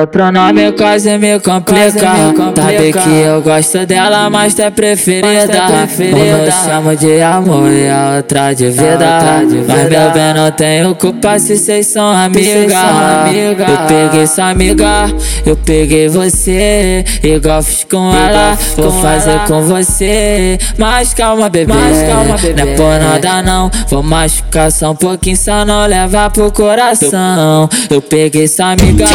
[0.00, 5.64] Outro nome quase me complica Sabe que eu gosto dela, mas tu é preferida.
[5.66, 9.20] Uma eu chamo de amor e a outra de vida.
[9.66, 15.06] Mas meu bem não tenho culpa se vocês são amigas Eu peguei sua amiga,
[15.44, 20.58] eu peguei você Igual fiz com ela, vou fazer com você.
[20.78, 23.70] Mas calma bebê, não é por nada não.
[23.88, 27.68] Vou machucar só um pouquinho, só não levar pro coração.
[27.88, 29.06] Eu peguei sua amiga,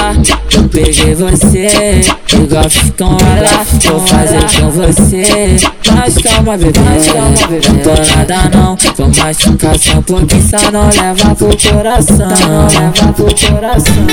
[0.55, 2.01] eu peguei você.
[2.34, 5.57] Igual fiz com ela, vou fazer com você.
[5.93, 8.78] Mas calma bebê, não tô nada não.
[8.96, 12.28] Vou machucar só um pouquinho, só não leva pro coração.
[12.73, 14.07] Leva pro coração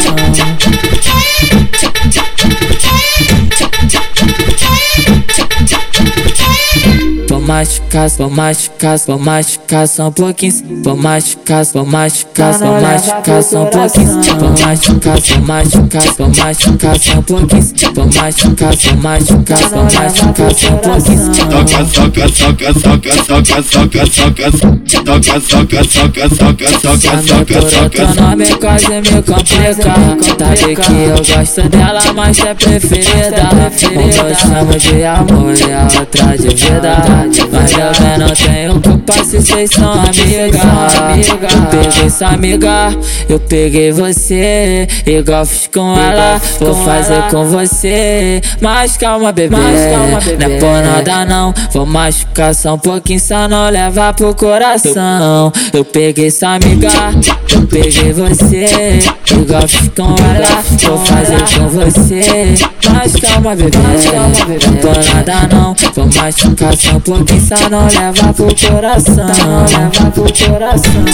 [2.63, 3.26] Yeah.
[7.47, 10.83] Machucar, vou machucar, vou machucar só um pouquinho.
[10.83, 14.23] Vou machucar, vou machucar, vou machucar só um pouquinho.
[14.39, 17.63] Vou machucar, vou machucar, vou machucar só um pouquinho.
[17.95, 21.27] Vou machucar, vou machucar, vou machucar só um pouquinho.
[21.47, 27.91] Soca, soca, soca, soca, soca, soca, soca, soca, soca, soca, soca, soca, soca, soca.
[27.91, 29.95] Teu nome quase me complica.
[30.37, 33.49] Sabe que eu gosto dela, mas é preferida.
[33.53, 37.36] Um eu chamo de amor e a outra de vida.
[37.53, 40.61] Mas eu não tenho culpa se vocês são amigas
[41.53, 42.97] Eu peguei sua amiga,
[43.29, 50.47] eu peguei você Igual fiz com ela, vou fazer com você Mas calma bebê, não
[50.47, 55.85] é por nada não Vou machucar só um pouquinho, só não levar pro coração Eu
[55.85, 56.91] peguei sua amiga,
[57.53, 62.55] eu peguei você Igual fiz com ela, vou fazer com você
[62.91, 67.87] Mas calma bebê, não é por nada não Vou machucar só um pouquinho só não
[67.87, 71.05] leva pro coração, leva pro coração.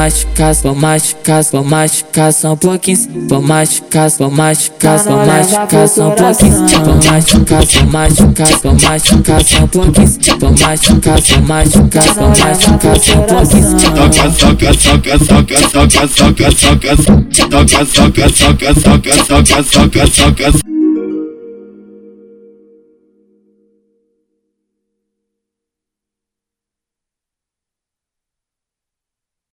[0.00, 3.28] Machucar, vou machucar, vou machucar só um pouquinho.
[3.28, 6.68] Vou machucar, vou machucar, vou machucar só um pouquinho.
[6.84, 10.08] Vou machucar, vou machucar, vou machucar só um pouquinho.
[10.38, 13.78] Vou machucar, vou machucar, vou machucar só um pouquinho.
[13.78, 20.69] Soca, soca, soca, soca, soca, soca, soca, soca, soca, soca, soca, soca, soca, soca.